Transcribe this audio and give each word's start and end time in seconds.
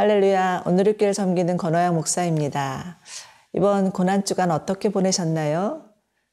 할렐루야. 0.00 0.62
오늘의 0.64 0.96
교회를 0.96 1.12
섬기는 1.12 1.58
권호영 1.58 1.94
목사입니다. 1.94 3.00
이번 3.52 3.90
고난주간 3.90 4.50
어떻게 4.50 4.88
보내셨나요? 4.88 5.84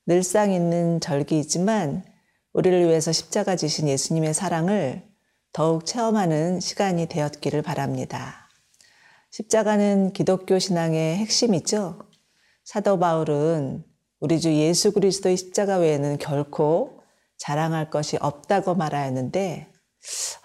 늘상 0.05 0.53
있는 0.53 1.01
절기이지만 1.01 2.05
우리를 2.53 2.87
위해서 2.87 3.11
십자가 3.11 3.57
지신 3.57 3.89
예수님의 3.89 4.33
사랑을 4.33 5.03
더욱 5.51 5.85
체험하는 5.85 6.61
시간이 6.61 7.07
되었기를 7.07 7.61
바랍니다. 7.61 8.47
십자가는 9.31 10.13
기독교 10.13 10.59
신앙의 10.59 11.17
핵심이죠. 11.17 11.99
사도 12.63 12.97
바울은 12.97 13.83
우리 14.21 14.39
주 14.39 14.53
예수 14.53 14.93
그리스도의 14.93 15.35
십자가 15.35 15.75
외에는 15.75 16.19
결코 16.19 17.01
자랑할 17.37 17.89
것이 17.89 18.17
없다고 18.21 18.75
말하였는데 18.75 19.73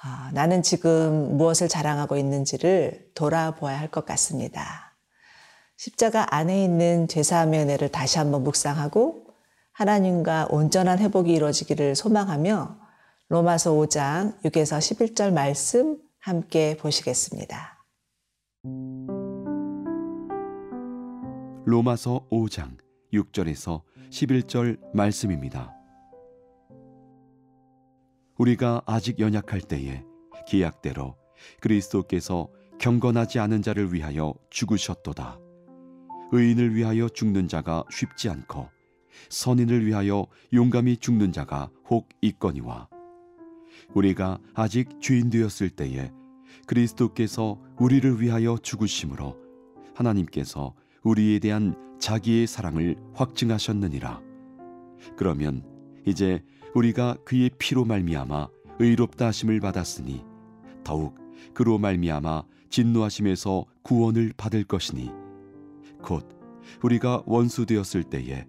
아, 0.03 0.31
나는 0.33 0.63
지금 0.63 1.37
무엇을 1.37 1.69
자랑하고 1.69 2.17
있는지를 2.17 3.11
돌아보아야 3.15 3.79
할 3.79 3.89
것 3.89 4.05
같습니다. 4.07 4.97
십자가 5.77 6.35
안에 6.35 6.63
있는 6.65 7.09
죄사함의 7.09 7.61
은혜를 7.61 7.89
다시 7.91 8.19
한번 8.19 8.45
묵상하고 8.45 9.27
하나님과 9.73 10.49
온전한 10.51 10.99
회복이 10.99 11.33
이루어지기를 11.33 11.95
소망하며 11.97 12.79
로마서 13.29 13.73
5장 13.73 14.41
6에서 14.43 14.79
11절 14.79 15.33
말씀 15.33 15.99
함께 16.19 16.77
보시겠습니다. 16.77 17.85
로마서 21.65 22.27
5장 22.31 22.77
6절에서 23.13 23.83
11절 24.11 24.79
말씀입니다. 24.95 25.75
우리가 28.39 28.83
아직 28.87 29.19
연약할 29.19 29.61
때에 29.61 30.05
기약대로 30.49 31.17
그리스도께서 31.61 32.49
경건하지 32.79 33.39
않은 33.39 33.63
자를 33.63 33.93
위하여 33.93 34.35
죽으셨도다. 34.51 35.39
의인을 36.33 36.75
위하여 36.75 37.09
죽는 37.09 37.49
자가 37.49 37.85
쉽지 37.91 38.29
않고 38.31 38.69
선인을 39.29 39.87
위하여 39.87 40.27
용감히 40.53 40.97
죽는 40.97 41.33
자가 41.33 41.71
혹 41.91 42.09
있거니와 42.23 42.89
우리가 43.95 44.39
아직 44.55 44.89
죄인 45.01 45.31
되었을 45.31 45.71
때에 45.71 46.11
그리스도께서 46.67 47.61
우리를 47.79 48.21
위하여 48.21 48.57
죽으심으로 48.57 49.37
하나님께서 49.95 50.75
우리에 51.03 51.39
대한 51.39 51.77
자기의 52.01 52.47
사랑을 52.47 52.97
확증하셨느니라. 53.15 54.21
그러면 55.17 55.65
이제 56.07 56.43
우리가 56.75 57.17
그의 57.25 57.51
피로 57.59 57.85
말미암아 57.85 58.49
의롭다 58.79 59.27
하심을 59.27 59.61
받았으니 59.61 60.25
더욱 60.85 61.15
그로 61.55 61.79
말미암아 61.79 62.45
진노하심에서 62.71 63.67
구원을 63.83 64.33
받을 64.37 64.65
것이니 64.65 65.11
곧 66.03 66.29
우리가 66.83 67.23
원수 67.27 67.67
되었을 67.67 68.05
때에 68.05 68.47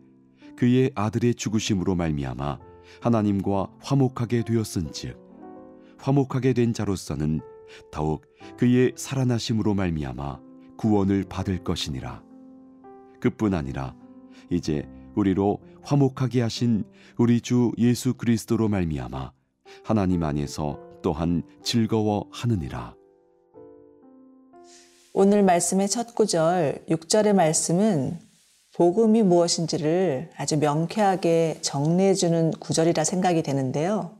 그의 0.56 0.92
아들의 0.96 1.36
죽으심으로 1.36 1.96
말미암아 1.96 2.59
하나님과 3.02 3.72
화목하게 3.80 4.44
되었은즉 4.44 5.18
화목하게 6.00 6.54
된 6.54 6.74
자로서는 6.74 7.42
더욱 7.92 8.26
그의 8.58 8.94
살아나심으로 8.96 9.74
말미암아 9.74 10.40
구원을 10.78 11.26
받을 11.30 11.64
것이니라. 11.64 12.22
그뿐 13.20 13.53
아니라 13.53 13.96
이제 14.50 14.88
우리로 15.16 15.59
화목하게 15.84 16.41
하신 16.41 16.84
우리 17.18 17.41
주 17.41 17.72
예수 17.78 18.13
그리스도로 18.16 18.69
말미암아 18.69 19.31
하나님 19.84 20.24
안에서 20.24 20.79
또한 21.01 21.44
즐거워하느니라. 21.63 22.96
오늘 25.13 25.44
말씀의 25.44 25.90
첫 25.90 26.16
구절 26.16 26.85
6절의 26.90 27.34
말씀은 27.34 28.19
복음이 28.75 29.22
무엇인지를 29.22 30.31
아주 30.35 30.57
명쾌하게 30.57 31.59
정리해 31.62 32.16
주는 32.16 32.50
구절이라 32.52 33.03
생각이 33.03 33.44
되는데요. 33.44 34.18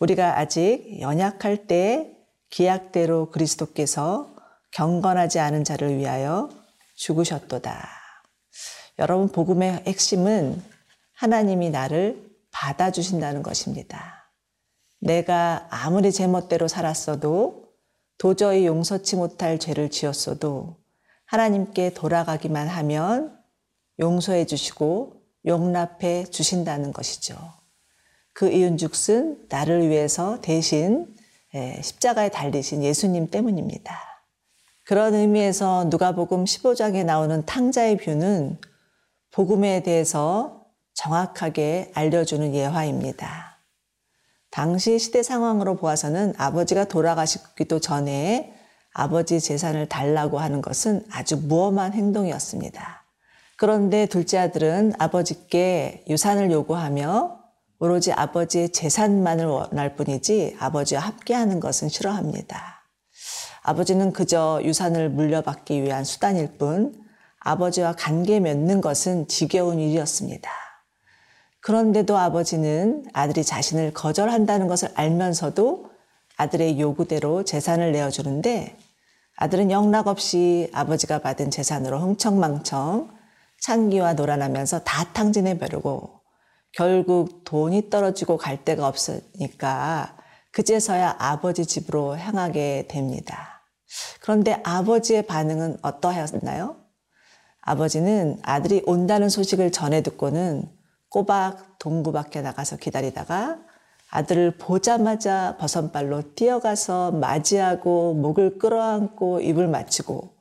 우리가 0.00 0.38
아직 0.38 0.98
연약할 1.00 1.66
때 1.66 2.16
기약대로 2.48 3.30
그리스도께서 3.30 4.34
경건하지 4.72 5.38
않은 5.40 5.64
자를 5.64 5.98
위하여 5.98 6.48
죽으셨도다. 6.94 8.05
여러분, 8.98 9.28
복음의 9.28 9.82
핵심은 9.86 10.62
하나님이 11.12 11.70
나를 11.70 12.24
받아주신다는 12.50 13.42
것입니다. 13.42 14.30
내가 15.00 15.66
아무리 15.70 16.10
제멋대로 16.12 16.68
살았어도 16.68 17.66
도저히 18.16 18.64
용서치 18.64 19.16
못할 19.16 19.58
죄를 19.58 19.90
지었어도 19.90 20.76
하나님께 21.26 21.92
돌아가기만 21.92 22.68
하면 22.68 23.38
용서해 23.98 24.46
주시고 24.46 25.22
용납해 25.44 26.24
주신다는 26.24 26.94
것이죠. 26.94 27.36
그 28.32 28.50
이윤즉슨 28.50 29.46
나를 29.50 29.88
위해서 29.90 30.40
대신 30.40 31.14
십자가에 31.82 32.30
달리신 32.30 32.82
예수님 32.82 33.30
때문입니다. 33.30 33.98
그런 34.84 35.14
의미에서 35.14 35.84
누가복음 35.90 36.44
15장에 36.44 37.04
나오는 37.04 37.44
탕자의 37.44 37.98
뷰는 37.98 38.58
복음에 39.36 39.82
대해서 39.82 40.62
정확하게 40.94 41.92
알려주는 41.92 42.54
예화입니다. 42.54 43.58
당시 44.50 44.98
시대 44.98 45.22
상황으로 45.22 45.76
보아서는 45.76 46.32
아버지가 46.38 46.86
돌아가시기도 46.86 47.80
전에 47.80 48.54
아버지 48.94 49.38
재산을 49.38 49.90
달라고 49.90 50.38
하는 50.38 50.62
것은 50.62 51.04
아주 51.10 51.36
무엄한 51.36 51.92
행동이었습니다. 51.92 53.04
그런데 53.58 54.06
둘째 54.06 54.38
아들은 54.38 54.94
아버지께 54.98 56.06
유산을 56.08 56.50
요구하며 56.50 57.38
오로지 57.78 58.12
아버지의 58.12 58.70
재산만을 58.70 59.44
원할 59.44 59.96
뿐이지 59.96 60.56
아버지와 60.58 61.02
함께하는 61.02 61.60
것은 61.60 61.90
싫어합니다. 61.90 62.88
아버지는 63.60 64.14
그저 64.14 64.60
유산을 64.62 65.10
물려받기 65.10 65.82
위한 65.82 66.04
수단일 66.04 66.56
뿐 66.56 67.04
아버지와 67.46 67.92
관계 67.92 68.40
맺는 68.40 68.80
것은 68.80 69.28
지겨운 69.28 69.78
일이었습니다. 69.78 70.50
그런데도 71.60 72.16
아버지는 72.18 73.04
아들이 73.12 73.44
자신을 73.44 73.92
거절한다는 73.92 74.66
것을 74.66 74.90
알면서도 74.94 75.90
아들의 76.36 76.80
요구대로 76.80 77.44
재산을 77.44 77.92
내어주는데 77.92 78.76
아들은 79.36 79.70
영락없이 79.70 80.70
아버지가 80.72 81.20
받은 81.20 81.50
재산으로 81.52 82.00
흥청망청 82.00 83.14
창기와 83.60 84.14
놀아나면서 84.14 84.80
다 84.80 85.12
탕진해 85.12 85.58
버리고 85.58 86.20
결국 86.72 87.44
돈이 87.44 87.90
떨어지고 87.90 88.38
갈 88.38 88.64
데가 88.64 88.88
없으니까 88.88 90.16
그제서야 90.50 91.14
아버지 91.18 91.64
집으로 91.64 92.16
향하게 92.16 92.86
됩니다. 92.88 93.62
그런데 94.20 94.60
아버지의 94.64 95.26
반응은 95.26 95.78
어떠하였나요? 95.82 96.85
아버지는 97.66 98.38
아들이 98.42 98.80
온다는 98.86 99.28
소식을 99.28 99.72
전해 99.72 100.00
듣고는 100.00 100.70
꼬박 101.08 101.80
동구 101.80 102.12
밖에 102.12 102.40
나가서 102.40 102.76
기다리다가 102.76 103.58
아들을 104.08 104.56
보자마자 104.56 105.56
버선발로 105.58 106.34
뛰어가서 106.36 107.10
맞이하고 107.10 108.14
목을 108.14 108.58
끌어안고 108.58 109.40
입을 109.40 109.66
맞추고 109.66 110.36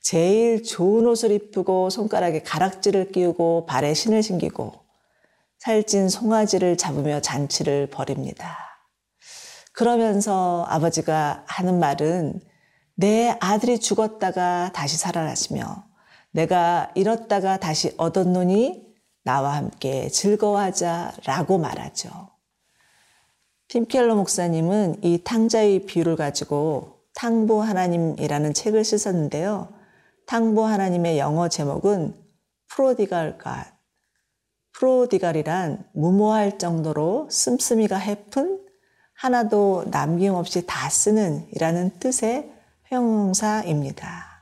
제일 0.00 0.62
좋은 0.62 1.04
옷을 1.06 1.32
입히고 1.32 1.90
손가락에 1.90 2.42
가락지를 2.42 3.10
끼우고 3.10 3.66
발에 3.66 3.92
신을 3.92 4.22
신기고 4.22 4.74
살찐 5.58 6.08
송아지를 6.08 6.76
잡으며 6.76 7.20
잔치를 7.20 7.88
벌입니다. 7.88 8.56
그러면서 9.72 10.64
아버지가 10.68 11.42
하는 11.48 11.80
말은 11.80 12.38
내 12.94 13.36
아들이 13.40 13.80
죽었다가 13.80 14.70
다시 14.72 14.96
살아나시며 14.96 15.93
내가 16.34 16.90
잃었다가 16.96 17.58
다시 17.58 17.94
얻었노니 17.96 18.84
나와 19.22 19.56
함께 19.56 20.08
즐거워하자라고 20.08 21.58
말하죠. 21.58 22.10
팀켈러 23.68 24.16
목사님은 24.16 25.04
이 25.04 25.22
탕자의 25.22 25.86
비유를 25.86 26.16
가지고 26.16 27.04
탕부 27.14 27.62
하나님이라는 27.62 28.52
책을 28.52 28.84
쓰셨는데요. 28.84 29.72
탕부 30.26 30.66
하나님의 30.66 31.18
영어 31.18 31.48
제목은 31.48 32.14
프로디갈 32.68 33.38
갓. 33.38 33.72
프로디갈이란 34.72 35.88
무모할 35.94 36.58
정도로 36.58 37.28
씀씀이가 37.30 37.96
해픈 37.96 38.60
하나도 39.14 39.84
남김없이 39.86 40.66
다 40.66 40.90
쓰는 40.90 41.46
이라는 41.52 42.00
뜻의 42.00 42.50
형용사입니다. 42.86 44.33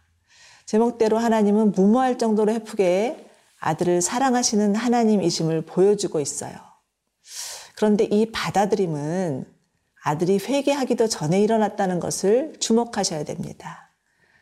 제목대로 0.66 1.18
하나님은 1.18 1.72
무모할 1.72 2.18
정도로 2.18 2.52
해프게 2.52 3.28
아들을 3.58 4.00
사랑하시는 4.00 4.74
하나님이심을 4.74 5.62
보여주고 5.62 6.20
있어요. 6.20 6.54
그런데 7.76 8.04
이 8.04 8.30
받아들임은 8.30 9.46
아들이 10.04 10.38
회개하기도 10.38 11.06
전에 11.06 11.40
일어났다는 11.40 12.00
것을 12.00 12.54
주목하셔야 12.58 13.24
됩니다. 13.24 13.90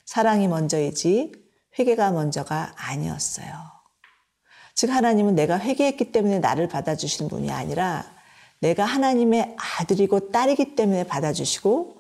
사랑이 0.07 0.49
먼저이지 0.49 1.33
회개가 1.79 2.13
먼저가 2.13 2.73
아니었어요. 2.77 3.47
즉 4.75 4.91
하나님은 4.91 5.35
내가 5.35 5.59
회개했기 5.59 6.13
때문에 6.13 6.39
나를 6.39 6.69
받아주신 6.69 7.29
분이 7.29 7.51
아니라 7.51 8.05
내가 8.61 8.85
하나님의 8.85 9.57
아들이고 9.79 10.31
딸이기 10.31 10.75
때문에 10.75 11.05
받아주시고 11.05 11.97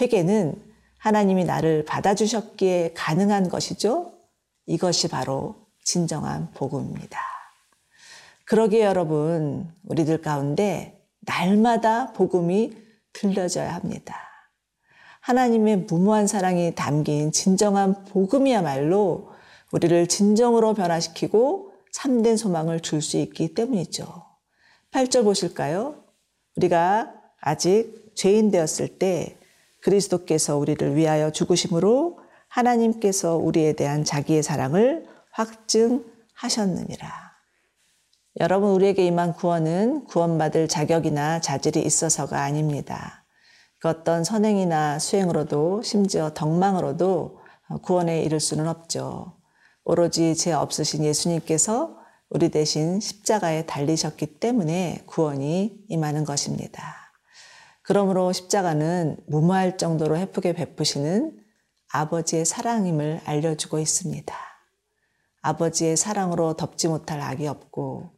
회개는 0.00 0.63
하나님이 1.04 1.44
나를 1.44 1.84
받아주셨기에 1.84 2.94
가능한 2.94 3.50
것이죠. 3.50 4.14
이것이 4.64 5.08
바로 5.08 5.54
진정한 5.82 6.50
복음입니다. 6.54 7.20
그러기에 8.46 8.84
여러분, 8.84 9.70
우리들 9.84 10.22
가운데 10.22 10.98
날마다 11.20 12.14
복음이 12.14 12.72
들려져야 13.12 13.74
합니다. 13.74 14.16
하나님의 15.20 15.76
무모한 15.80 16.26
사랑이 16.26 16.74
담긴 16.74 17.32
진정한 17.32 18.06
복음이야말로 18.06 19.30
우리를 19.72 20.06
진정으로 20.06 20.72
변화시키고 20.72 21.74
참된 21.92 22.38
소망을 22.38 22.80
줄 22.80 23.02
수 23.02 23.18
있기 23.18 23.52
때문이죠. 23.52 24.24
8절 24.90 25.24
보실까요? 25.24 25.96
우리가 26.56 27.12
아직 27.42 28.14
죄인 28.14 28.50
되었을 28.50 28.98
때 28.98 29.36
그리스도께서 29.84 30.56
우리를 30.56 30.96
위하여 30.96 31.30
죽으심으로 31.30 32.18
하나님께서 32.48 33.36
우리에 33.36 33.74
대한 33.74 34.02
자기의 34.02 34.42
사랑을 34.42 35.06
확증하셨느니라. 35.30 37.24
여러분, 38.40 38.70
우리에게 38.70 39.06
임한 39.06 39.34
구원은 39.34 40.06
구원받을 40.06 40.68
자격이나 40.68 41.40
자질이 41.40 41.82
있어서가 41.82 42.42
아닙니다. 42.42 43.24
그 43.78 43.88
어떤 43.88 44.24
선행이나 44.24 44.98
수행으로도 44.98 45.82
심지어 45.82 46.32
덕망으로도 46.32 47.40
구원에 47.82 48.22
이를 48.22 48.40
수는 48.40 48.66
없죠. 48.66 49.36
오로지 49.84 50.34
죄 50.34 50.52
없으신 50.52 51.04
예수님께서 51.04 51.98
우리 52.30 52.48
대신 52.48 53.00
십자가에 53.00 53.66
달리셨기 53.66 54.38
때문에 54.40 55.02
구원이 55.06 55.84
임하는 55.88 56.24
것입니다. 56.24 57.03
그러므로 57.84 58.32
십자가는 58.32 59.18
무모할 59.26 59.76
정도로 59.76 60.16
해프게 60.16 60.54
베푸시는 60.54 61.38
아버지의 61.92 62.46
사랑임을 62.46 63.20
알려주고 63.26 63.78
있습니다. 63.78 64.34
아버지의 65.42 65.98
사랑으로 65.98 66.54
덮지 66.54 66.88
못할 66.88 67.20
악이 67.20 67.46
없고 67.46 68.10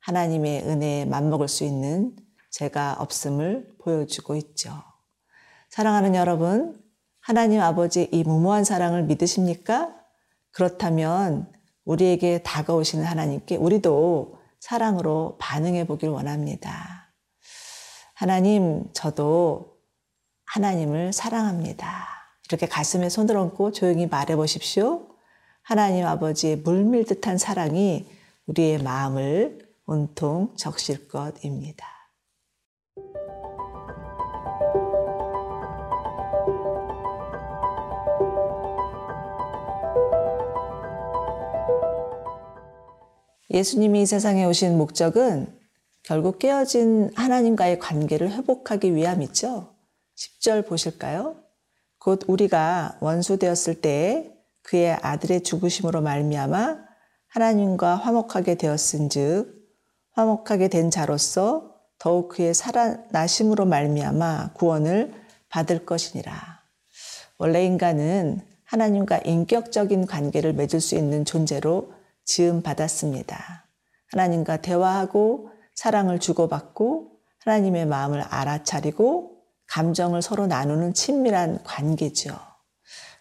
하나님의 0.00 0.62
은혜에 0.66 1.04
맞먹을 1.04 1.48
수 1.48 1.64
있는 1.64 2.16
죄가 2.50 2.96
없음을 2.98 3.74
보여주고 3.78 4.36
있죠. 4.36 4.72
사랑하는 5.68 6.14
여러분, 6.14 6.82
하나님 7.20 7.60
아버지의 7.60 8.08
이 8.12 8.24
무모한 8.24 8.64
사랑을 8.64 9.02
믿으십니까? 9.02 9.94
그렇다면 10.50 11.52
우리에게 11.84 12.42
다가오시는 12.42 13.04
하나님께 13.04 13.56
우리도 13.56 14.38
사랑으로 14.60 15.36
반응해 15.38 15.86
보길 15.86 16.08
원합니다. 16.08 16.99
하나님, 18.20 18.84
저도 18.92 19.78
하나님을 20.44 21.10
사랑합니다. 21.14 22.06
이렇게 22.46 22.66
가슴에 22.66 23.08
손을 23.08 23.34
얹고 23.34 23.72
조용히 23.72 24.06
말해 24.06 24.36
보십시오. 24.36 25.06
하나님 25.62 26.04
아버지의 26.04 26.56
물밀 26.56 27.06
듯한 27.06 27.38
사랑이 27.38 28.06
우리의 28.44 28.82
마음을 28.82 29.66
온통 29.86 30.54
적실 30.58 31.08
것입니다. 31.08 31.86
예수님이 43.48 44.02
이 44.02 44.06
세상에 44.06 44.44
오신 44.44 44.76
목적은 44.76 45.59
결국 46.10 46.40
깨어진 46.40 47.12
하나님과의 47.14 47.78
관계를 47.78 48.32
회복하기 48.32 48.96
위함이죠. 48.96 49.72
10절 50.16 50.66
보실까요? 50.66 51.36
곧 52.00 52.24
우리가 52.26 52.98
원수 53.00 53.38
되었을 53.38 53.80
때에 53.80 54.28
그의 54.62 54.94
아들의 55.02 55.44
죽으심으로 55.44 56.00
말미암아 56.00 56.78
하나님과 57.28 57.94
화목하게 57.94 58.56
되었은즉 58.56 59.54
화목하게 60.10 60.66
된 60.66 60.90
자로서 60.90 61.76
더욱 61.96 62.30
그의 62.30 62.54
살아나심으로 62.54 63.66
말미암아 63.66 64.54
구원을 64.54 65.14
받을 65.48 65.86
것이니라. 65.86 66.34
원래 67.38 67.64
인간은 67.64 68.40
하나님과 68.64 69.18
인격적인 69.18 70.06
관계를 70.06 70.54
맺을 70.54 70.80
수 70.80 70.96
있는 70.96 71.24
존재로 71.24 71.92
지음 72.24 72.62
받았습니다. 72.62 73.68
하나님과 74.08 74.56
대화하고 74.56 75.50
사랑을 75.80 76.18
주고받고 76.18 77.12
하나님의 77.42 77.86
마음을 77.86 78.20
알아차리고 78.20 79.38
감정을 79.66 80.20
서로 80.20 80.46
나누는 80.46 80.92
친밀한 80.92 81.58
관계죠. 81.64 82.38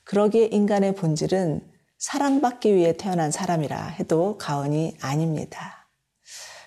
그러기에 0.03 0.47
인간의 0.47 0.95
본질은 0.95 1.61
사랑받기 1.99 2.75
위해 2.75 2.97
태어난 2.97 3.31
사람이라 3.31 3.81
해도 3.81 4.37
가언이 4.37 4.97
아닙니다. 4.99 5.87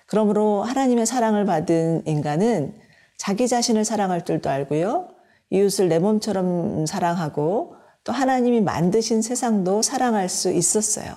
그러므로 0.06 0.62
하나님의 0.62 1.04
사랑을 1.04 1.44
받은 1.44 2.04
인간은 2.06 2.74
자기 3.18 3.46
자신을 3.46 3.84
사랑할 3.84 4.24
줄도 4.24 4.48
알고요. 4.48 5.10
이웃을 5.50 5.90
내 5.90 5.98
몸처럼 5.98 6.86
사랑하고 6.86 7.76
또 8.04 8.14
하나님이 8.14 8.62
만드신 8.62 9.20
세상도 9.20 9.82
사랑할 9.82 10.30
수 10.30 10.50
있었어요. 10.50 11.14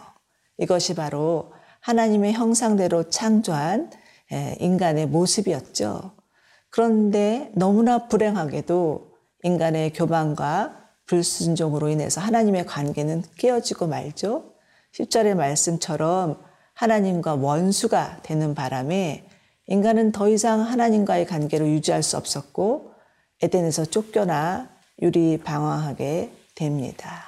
이것이 0.58 0.96
바로 0.96 1.54
하나님의 1.80 2.34
형상대로 2.34 3.10
창조한 3.10 3.90
인간의 4.32 5.08
모습이었죠. 5.08 6.12
그런데 6.70 7.52
너무나 7.54 8.08
불행하게도 8.08 9.12
인간의 9.44 9.94
교만과 9.94 10.86
불순종으로 11.06 11.90
인해서 11.90 12.20
하나님의 12.20 12.66
관계는 12.66 13.24
깨어지고 13.38 13.88
말죠. 13.88 14.56
10절의 14.94 15.36
말씀처럼 15.36 16.42
하나님과 16.74 17.36
원수가 17.36 18.22
되는 18.24 18.56
바람에 18.56 19.28
인간은 19.68 20.12
더 20.12 20.30
이상 20.30 20.62
하나님과의 20.62 21.26
관계를 21.28 21.68
유지할 21.68 22.04
수 22.04 22.18
없었고 22.18 22.92
에덴에서 23.42 23.86
쫓겨나 23.86 24.70
유리 25.02 25.38
방황하게 25.38 26.32
됩니다. 26.56 27.24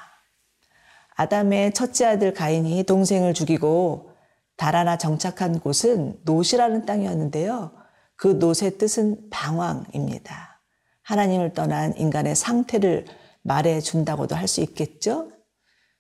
아담의 1.16 1.74
첫째 1.74 2.06
아들 2.06 2.34
가인이 2.34 2.84
동생을 2.84 3.34
죽이고 3.34 4.12
달아나 4.58 4.98
정착한 4.98 5.60
곳은 5.60 6.20
노시라는 6.24 6.86
땅이었는데요. 6.86 7.72
그 8.16 8.28
노의 8.28 8.78
뜻은 8.78 9.30
방황입니다. 9.30 10.62
하나님을 11.04 11.54
떠난 11.54 11.96
인간의 11.96 12.36
상태를 12.36 13.06
말해 13.44 13.80
준다고도 13.80 14.36
할 14.36 14.48
수 14.48 14.62
있겠죠? 14.62 15.32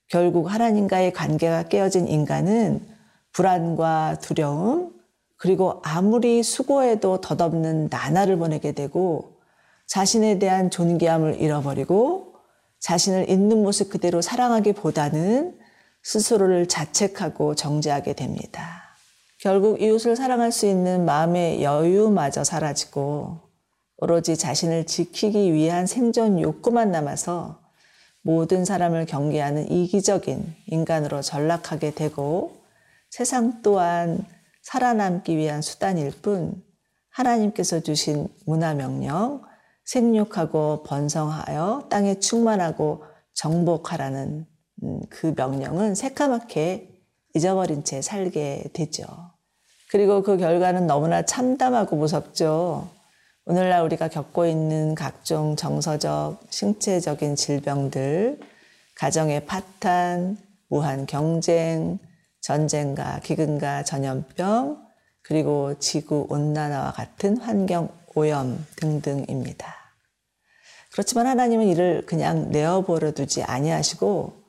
결국 0.09 0.51
하나님과의 0.51 1.13
관계가 1.13 1.63
깨어진 1.63 2.07
인간은 2.07 2.85
불안과 3.31 4.17
두려움, 4.19 4.93
그리고 5.37 5.81
아무리 5.83 6.41
수고해도 6.41 7.21
덧없는 7.21 7.89
나날을 7.91 8.37
보내게 8.37 8.71
되고 8.71 9.37
자신에 9.85 10.39
대한 10.39 10.71
존귀함을 10.71 11.39
잃어버리고 11.39 12.33
자신을 12.79 13.29
있는 13.29 13.61
모습 13.61 13.89
그대로 13.89 14.21
사랑하기보다는 14.21 15.57
스스로를 16.07 16.69
자책하고 16.69 17.55
정죄하게 17.55 18.13
됩니다. 18.13 18.95
결국 19.41 19.81
이웃을 19.81 20.15
사랑할 20.15 20.53
수 20.53 20.65
있는 20.65 21.03
마음의 21.03 21.61
여유마저 21.61 22.45
사라지고 22.45 23.41
오로지 23.97 24.37
자신을 24.37 24.85
지키기 24.85 25.51
위한 25.53 25.85
생존 25.85 26.39
욕구만 26.39 26.91
남아서 26.91 27.59
모든 28.21 28.63
사람을 28.63 29.05
경계하는 29.05 29.69
이기적인 29.69 30.55
인간으로 30.67 31.21
전락하게 31.21 31.91
되고 31.91 32.55
세상 33.09 33.61
또한 33.61 34.25
살아남기 34.61 35.35
위한 35.35 35.61
수단일 35.61 36.11
뿐 36.21 36.63
하나님께서 37.09 37.81
주신 37.81 38.29
문화 38.45 38.73
명령, 38.73 39.41
생육하고 39.83 40.83
번성하여 40.83 41.87
땅에 41.89 42.17
충만하고 42.21 43.03
정복하라는 43.33 44.45
음, 44.45 44.56
그 45.09 45.33
명령은 45.35 45.95
새까맣게 45.95 46.89
잊어버린 47.33 47.83
채 47.83 48.01
살게 48.01 48.65
되죠. 48.73 49.05
그리고 49.89 50.21
그 50.21 50.37
결과는 50.37 50.87
너무나 50.87 51.23
참담하고 51.23 51.95
무섭죠. 51.95 52.89
오늘날 53.45 53.83
우리가 53.83 54.09
겪고 54.09 54.45
있는 54.45 54.93
각종 54.93 55.55
정서적, 55.55 56.41
신체적인 56.49 57.35
질병들, 57.35 58.39
가정의 58.95 59.45
파탄, 59.45 60.37
무한 60.67 61.05
경쟁, 61.05 61.97
전쟁과 62.41 63.21
기근과 63.23 63.83
전염병, 63.83 64.85
그리고 65.21 65.77
지구 65.79 66.25
온난화와 66.29 66.91
같은 66.91 67.37
환경 67.37 67.89
오염 68.15 68.65
등등입니다. 68.77 69.75
그렇지만 70.91 71.27
하나님은 71.27 71.67
이를 71.67 72.05
그냥 72.05 72.49
내어버려 72.51 73.11
두지 73.11 73.43
아니하시고 73.43 74.33
어, 74.33 74.46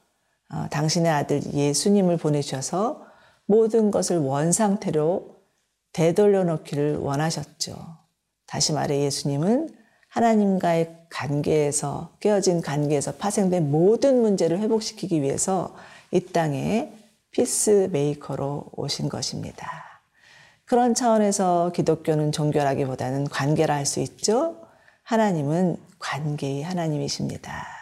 당신의 0.70 1.12
아들 1.12 1.42
예수님을 1.52 2.16
보내주셔서 2.16 3.06
모든 3.46 3.90
것을 3.90 4.18
원상태로 4.18 5.36
되돌려 5.92 6.44
놓기를 6.44 6.96
원하셨죠. 6.96 7.76
다시 8.46 8.72
말해 8.72 9.02
예수님은 9.04 9.70
하나님과의 10.08 10.96
관계에서 11.10 12.12
깨어진 12.20 12.60
관계에서 12.62 13.12
파생된 13.14 13.70
모든 13.70 14.20
문제를 14.22 14.58
회복시키기 14.58 15.22
위해서 15.22 15.74
이 16.10 16.20
땅에 16.20 16.92
피스메이커로 17.30 18.70
오신 18.72 19.08
것입니다. 19.08 20.00
그런 20.64 20.94
차원에서 20.94 21.72
기독교는 21.74 22.32
종교라기보다는 22.32 23.28
관계라 23.28 23.74
할 23.74 23.86
수 23.86 24.00
있죠. 24.00 24.56
하나님은 25.02 25.76
관계의 25.98 26.62
하나님이십니다. 26.62 27.77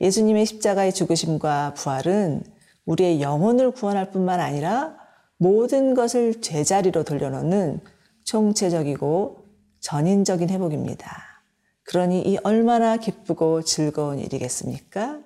예수님의 0.00 0.46
십자가의 0.46 0.92
죽으심과 0.92 1.74
부활은 1.74 2.42
우리의 2.86 3.20
영혼을 3.20 3.70
구원할 3.70 4.10
뿐만 4.10 4.40
아니라 4.40 4.96
모든 5.36 5.94
것을 5.94 6.40
제자리로 6.40 7.04
돌려놓는 7.04 7.80
총체적이고 8.24 9.44
전인적인 9.80 10.50
회복입니다. 10.50 11.42
그러니 11.84 12.22
이 12.22 12.38
얼마나 12.42 12.96
기쁘고 12.96 13.62
즐거운 13.62 14.18
일이겠습니까? 14.18 15.20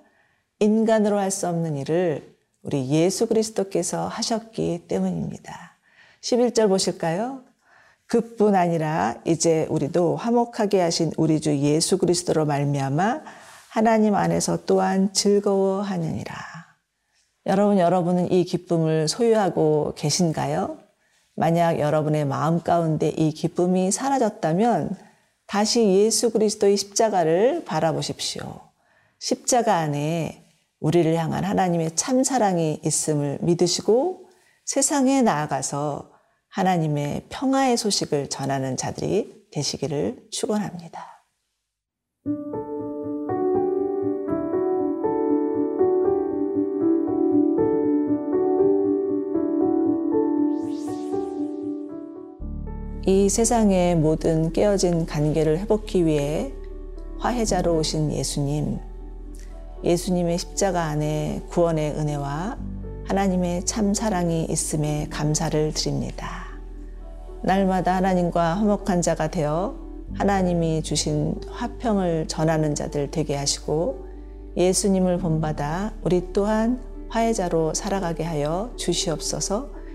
인간으로 0.59 1.19
할 1.19 1.31
수 1.31 1.47
없는 1.47 1.75
일을 1.77 2.33
우리 2.61 2.87
예수 2.89 3.27
그리스도께서 3.27 4.07
하셨기 4.07 4.85
때문입니다. 4.87 5.77
11절 6.21 6.69
보실까요? 6.69 7.41
그뿐 8.07 8.55
아니라 8.55 9.15
이제 9.25 9.65
우리도 9.69 10.15
화목하게 10.15 10.79
하신 10.79 11.11
우리 11.17 11.41
주 11.41 11.57
예수 11.57 11.97
그리스도로 11.97 12.45
말미암아 12.45 13.21
하나님 13.73 14.13
안에서 14.13 14.65
또한 14.67 15.11
즐거워하느니라. 15.13 16.35
여러분 17.47 17.79
여러분은 17.79 18.31
이 18.31 18.43
기쁨을 18.45 19.07
소유하고 19.07 19.95
계신가요? 19.95 20.77
만약 21.35 21.79
여러분의 21.79 22.25
마음 22.25 22.61
가운데 22.61 23.09
이 23.09 23.31
기쁨이 23.31 23.89
사라졌다면 23.89 24.95
다시 25.47 25.87
예수 25.87 26.29
그리스도의 26.29 26.77
십자가를 26.77 27.65
바라보십시오. 27.65 28.61
십자가 29.17 29.77
안에 29.77 30.45
우리를 30.79 31.11
향한 31.15 31.43
하나님의 31.43 31.95
참 31.95 32.23
사랑이 32.23 32.79
있음을 32.85 33.39
믿으시고 33.41 34.29
세상에 34.65 35.23
나아가서 35.23 36.11
하나님의 36.49 37.23
평화의 37.29 37.77
소식을 37.77 38.29
전하는 38.29 38.77
자들이 38.77 39.47
되시기를 39.51 40.27
축원합니다. 40.29 41.25
이 53.05 53.27
세상의 53.27 53.97
모든 53.97 54.53
깨어진 54.53 55.05
관계를 55.05 55.59
회복하기 55.59 56.05
위해 56.05 56.53
화해자로 57.19 57.75
오신 57.79 58.13
예수님, 58.13 58.79
예수님의 59.83 60.37
십자가 60.37 60.83
안에 60.83 61.41
구원의 61.49 61.95
은혜와 61.97 62.57
하나님의 63.05 63.65
참 63.65 63.93
사랑이 63.93 64.45
있음에 64.45 65.07
감사를 65.09 65.73
드립니다. 65.73 66.45
날마다 67.41 67.95
하나님과 67.95 68.59
화목한 68.59 69.01
자가 69.01 69.27
되어 69.27 69.75
하나님이 70.13 70.81
주신 70.81 71.35
화평을 71.49 72.29
전하는 72.29 72.73
자들 72.73 73.11
되게 73.11 73.35
하시고 73.35 74.07
예수님을 74.55 75.17
본받아 75.17 75.91
우리 76.03 76.31
또한 76.31 76.79
화해자로 77.09 77.73
살아가게 77.73 78.23
하여 78.23 78.71
주시옵소서 78.77 79.82